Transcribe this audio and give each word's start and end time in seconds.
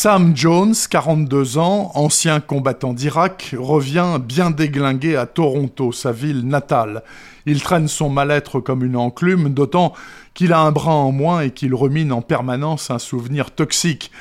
Sam 0.00 0.30
Jones, 0.36 0.76
42 0.88 1.58
ans, 1.58 1.90
ancien 1.96 2.38
combattant 2.38 2.92
d'Irak, 2.92 3.56
revient 3.58 4.20
bien 4.24 4.52
déglingué 4.52 5.16
à 5.16 5.26
Toronto, 5.26 5.90
sa 5.90 6.12
ville 6.12 6.46
natale. 6.46 7.02
Il 7.46 7.60
traîne 7.60 7.88
son 7.88 8.08
mal-être 8.08 8.60
comme 8.60 8.84
une 8.84 8.94
enclume, 8.94 9.48
d'autant 9.48 9.94
qu'il 10.34 10.52
a 10.52 10.60
un 10.60 10.70
bras 10.70 10.94
en 10.94 11.10
moins 11.10 11.40
et 11.40 11.50
qu'il 11.50 11.74
remine 11.74 12.12
en 12.12 12.22
permanence 12.22 12.92
un 12.92 13.00
souvenir 13.00 13.50
toxique. 13.50 14.12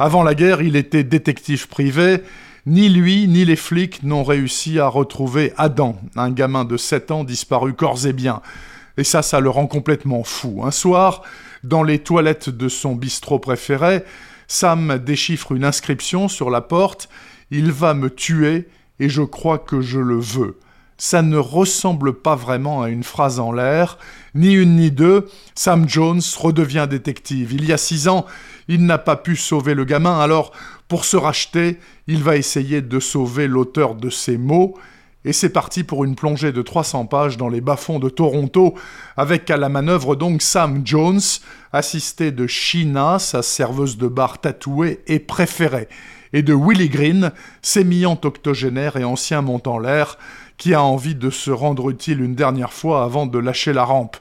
Avant 0.00 0.24
la 0.24 0.34
guerre, 0.34 0.62
il 0.62 0.74
était 0.74 1.04
détective 1.04 1.68
privé. 1.68 2.24
Ni 2.66 2.88
lui, 2.88 3.28
ni 3.28 3.44
les 3.44 3.54
flics 3.54 4.02
n'ont 4.02 4.24
réussi 4.24 4.80
à 4.80 4.88
retrouver 4.88 5.52
Adam, 5.56 5.94
un 6.16 6.32
gamin 6.32 6.64
de 6.64 6.76
7 6.76 7.12
ans 7.12 7.22
disparu 7.22 7.74
corps 7.74 8.04
et 8.04 8.12
bien. 8.12 8.42
Et 8.96 9.04
ça, 9.04 9.22
ça 9.22 9.38
le 9.38 9.48
rend 9.48 9.68
complètement 9.68 10.24
fou. 10.24 10.62
Un 10.64 10.72
soir, 10.72 11.22
dans 11.62 11.84
les 11.84 12.00
toilettes 12.00 12.48
de 12.48 12.68
son 12.68 12.96
bistrot 12.96 13.38
préféré, 13.38 14.02
Sam 14.52 14.98
déchiffre 14.98 15.52
une 15.52 15.64
inscription 15.64 16.26
sur 16.26 16.50
la 16.50 16.60
porte 16.60 17.08
Il 17.52 17.70
va 17.70 17.94
me 17.94 18.10
tuer 18.10 18.66
et 18.98 19.08
je 19.08 19.22
crois 19.22 19.58
que 19.58 19.80
je 19.80 20.00
le 20.00 20.18
veux. 20.18 20.58
Ça 20.98 21.22
ne 21.22 21.36
ressemble 21.36 22.14
pas 22.14 22.34
vraiment 22.34 22.82
à 22.82 22.88
une 22.88 23.04
phrase 23.04 23.38
en 23.38 23.52
l'air, 23.52 23.96
ni 24.34 24.52
une 24.52 24.74
ni 24.74 24.90
deux. 24.90 25.28
Sam 25.54 25.88
Jones 25.88 26.20
redevient 26.36 26.88
détective. 26.90 27.52
Il 27.52 27.64
y 27.64 27.72
a 27.72 27.78
six 27.78 28.08
ans, 28.08 28.26
il 28.66 28.84
n'a 28.86 28.98
pas 28.98 29.14
pu 29.14 29.36
sauver 29.36 29.74
le 29.74 29.84
gamin, 29.84 30.18
alors 30.18 30.50
pour 30.88 31.04
se 31.04 31.16
racheter, 31.16 31.78
il 32.08 32.24
va 32.24 32.36
essayer 32.36 32.82
de 32.82 32.98
sauver 32.98 33.46
l'auteur 33.46 33.94
de 33.94 34.10
ces 34.10 34.36
mots. 34.36 34.76
Et 35.26 35.34
c'est 35.34 35.50
parti 35.50 35.84
pour 35.84 36.04
une 36.04 36.14
plongée 36.14 36.50
de 36.50 36.62
300 36.62 37.04
pages 37.04 37.36
dans 37.36 37.50
les 37.50 37.60
bas-fonds 37.60 37.98
de 37.98 38.08
Toronto, 38.08 38.74
avec 39.18 39.50
à 39.50 39.58
la 39.58 39.68
manœuvre 39.68 40.16
donc 40.16 40.40
Sam 40.40 40.80
Jones, 40.82 41.20
assisté 41.74 42.30
de 42.30 42.46
Sheena, 42.46 43.18
sa 43.18 43.42
serveuse 43.42 43.98
de 43.98 44.08
bar 44.08 44.40
tatouée 44.40 45.00
et 45.06 45.18
préférée, 45.18 45.88
et 46.32 46.42
de 46.42 46.54
Willie 46.54 46.88
Green, 46.88 47.32
sémillant 47.60 48.18
octogénaire 48.24 48.96
et 48.96 49.04
ancien 49.04 49.42
montant 49.42 49.78
l'air, 49.78 50.16
qui 50.56 50.72
a 50.72 50.82
envie 50.82 51.14
de 51.14 51.28
se 51.28 51.50
rendre 51.50 51.90
utile 51.90 52.22
une 52.22 52.34
dernière 52.34 52.72
fois 52.72 53.04
avant 53.04 53.26
de 53.26 53.38
lâcher 53.38 53.74
la 53.74 53.84
rampe. 53.84 54.16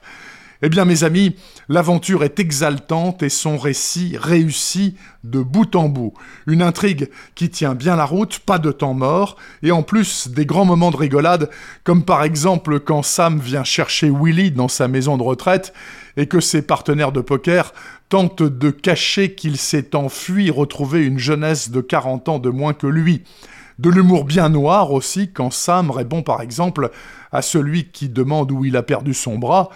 Eh 0.62 0.68
bien 0.68 0.84
mes 0.84 1.06
amis, 1.06 1.38
l'aventure 1.70 2.26
est 2.26 2.38
exaltante 2.38 3.24
et 3.24 3.30
son 3.30 3.58
récit 3.58 4.18
réussit 4.20 4.98
de 5.24 5.40
bout 5.40 5.74
en 5.78 5.88
bout. 5.88 6.14
Une 6.48 6.62
intrigue 6.62 7.10
qui 7.34 7.50
tient 7.50 7.76
bien 7.76 7.96
la 7.96 8.04
route, 8.04 8.40
pas 8.40 8.60
de 8.60 8.74
temps 8.74 8.94
mort, 8.94 9.38
et 9.64 9.72
en 9.72 9.84
plus 9.84 10.28
des 10.28 10.46
grands 10.46 10.66
moments 10.66 10.92
de 10.92 10.98
rigolade, 10.98 11.50
comme 11.86 12.04
par 12.04 12.24
exemple 12.24 12.82
quand 12.82 13.04
Sam 13.04 13.40
vient 13.40 13.64
chercher 13.64 14.10
Willy 14.10 14.52
dans 14.52 14.68
sa 14.68 14.90
maison 14.90 15.16
de 15.16 15.24
retraite 15.24 15.74
et 16.18 16.28
que 16.28 16.42
ses 16.42 16.62
partenaires 16.62 17.14
de 17.14 17.22
poker 17.22 17.74
tentent 18.10 18.44
de 18.44 18.70
cacher 18.70 19.36
qu'il 19.36 19.56
s'est 19.56 19.96
enfui 19.96 20.52
retrouver 20.52 21.06
une 21.06 21.20
jeunesse 21.20 21.72
de 21.72 21.80
40 21.80 22.28
ans 22.28 22.40
de 22.40 22.50
moins 22.50 22.74
que 22.74 22.88
lui. 22.88 23.24
De 23.78 23.90
l'humour 23.90 24.26
bien 24.26 24.50
noir 24.50 24.92
aussi 24.92 25.32
quand 25.32 25.54
Sam 25.54 25.90
répond 25.90 26.22
par 26.22 26.42
exemple 26.42 26.92
à 27.32 27.42
celui 27.42 27.86
qui 27.86 28.10
demande 28.10 28.52
où 28.52 28.66
il 28.66 28.76
a 28.76 28.84
perdu 28.84 29.14
son 29.14 29.38
bras 29.38 29.70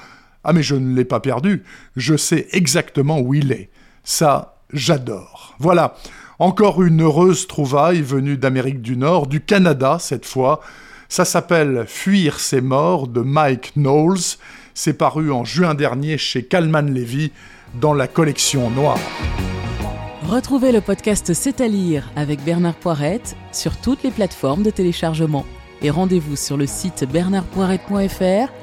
ah 0.44 0.54
mais 0.54 0.64
je 0.64 0.76
ne 0.76 0.96
l'ai 0.96 1.06
pas 1.06 1.20
perdu, 1.20 1.64
je 1.96 2.16
sais 2.16 2.48
exactement 2.52 3.20
où 3.20 3.34
il 3.34 3.52
est. 3.52 3.70
Ça, 4.04 4.58
j'adore. 4.74 5.56
Voilà, 5.60 5.96
encore 6.40 6.84
une 6.84 7.02
heureuse 7.02 7.48
trouvaille 7.48 8.02
venue 8.02 8.38
d'Amérique 8.38 8.82
du 8.82 8.98
Nord, 8.98 9.28
du 9.28 9.42
Canada 9.42 9.98
cette 10.00 10.26
fois. 10.26 10.62
Ça 11.08 11.26
s'appelle 11.26 11.86
Fuir 11.88 12.40
ses 12.40 12.62
morts 12.62 13.08
de 13.08 13.22
Mike 13.22 13.74
Knowles. 13.76 14.38
C'est 14.74 14.98
paru 14.98 15.32
en 15.32 15.46
juin 15.46 15.76
dernier 15.76 16.18
chez 16.18 16.44
Calman 16.44 16.82
Levy 16.82 17.32
dans 17.80 17.94
la 17.94 18.08
collection 18.08 18.70
Noire. 18.72 19.00
Retrouvez 20.28 20.72
le 20.72 20.82
podcast 20.82 21.34
C'est 21.34 21.62
à 21.62 21.68
lire 21.68 22.10
avec 22.16 22.44
Bernard 22.44 22.76
Poirette 22.76 23.36
sur 23.52 23.78
toutes 23.78 24.04
les 24.04 24.12
plateformes 24.12 24.64
de 24.64 24.72
téléchargement. 24.72 25.46
Et 25.82 25.90
rendez-vous 25.90 26.36
sur 26.36 26.58
le 26.58 26.66
site 26.66 27.06
bernardpoirette.fr 27.12 28.63